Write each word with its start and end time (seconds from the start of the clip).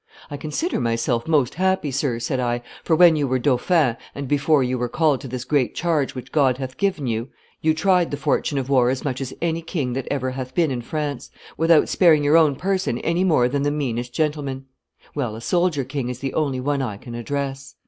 'I 0.31 0.37
consider 0.37 0.79
myself 0.81 1.27
most 1.27 1.53
happy, 1.53 1.91
sir,' 1.91 2.17
said 2.17 2.39
I, 2.39 2.63
'for 2.83 2.95
when 2.95 3.15
you 3.15 3.27
were 3.27 3.37
dauphin, 3.37 3.97
and 4.15 4.27
before 4.27 4.63
you 4.63 4.79
were 4.79 4.89
called 4.89 5.21
to 5.21 5.27
this 5.27 5.43
great 5.43 5.75
charge 5.75 6.15
which 6.15 6.31
God 6.31 6.57
hath 6.57 6.77
given 6.77 7.05
you, 7.05 7.27
you 7.61 7.75
tried 7.75 8.09
the 8.09 8.17
fortune 8.17 8.57
of 8.57 8.67
war 8.67 8.89
as 8.89 9.03
much 9.05 9.21
as 9.21 9.31
any 9.43 9.61
king 9.61 9.93
that 9.93 10.07
ever 10.09 10.31
hath 10.31 10.55
been 10.55 10.71
in 10.71 10.81
France, 10.81 11.29
without 11.55 11.87
sparing 11.87 12.23
your 12.23 12.35
own 12.35 12.55
person 12.55 12.97
any 13.01 13.23
more 13.23 13.47
than 13.47 13.61
the 13.61 13.69
meanest 13.69 14.11
gentleman. 14.11 14.65
Well, 15.13 15.35
a 15.35 15.39
soldier 15.41 15.83
king 15.83 16.09
is 16.09 16.17
the 16.17 16.33
only 16.33 16.59
one 16.59 16.81
I 16.81 16.97
can 16.97 17.13
address. 17.13 17.75